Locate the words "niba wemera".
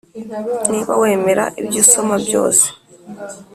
0.69-1.43